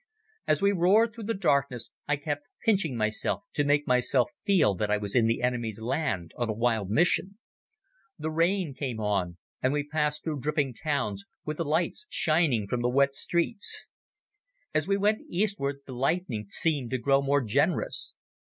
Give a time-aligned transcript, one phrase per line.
[0.47, 4.89] As we roared through the darkness I kept pinching myself to make myself feel that
[4.89, 7.37] I was in the enemy's land on a wild mission.
[8.17, 12.81] The rain came on, and we passed through dripping towns, with the lights shining from
[12.81, 13.89] the wet streets.
[14.73, 18.15] As we went eastward the lighting seemed to grow more generous.